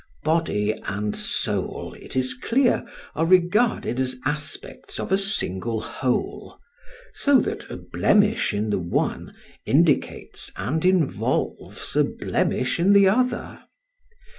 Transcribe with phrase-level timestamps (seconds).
[0.23, 2.83] Body and soul, it is clear,
[3.15, 6.57] are regarded as aspects of a single whole,
[7.13, 9.31] so that a blemish in the one
[9.63, 13.59] indicates and involves a blemish in the other.